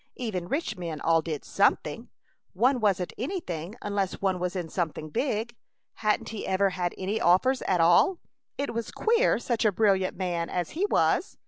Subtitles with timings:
[0.15, 2.09] Even rich men all did something.
[2.53, 5.55] One wasn't anything unless one was in something big!
[5.93, 8.17] Hadn't he ever had any offers at all?
[8.57, 11.37] It was queer, such a brilliant man as he was.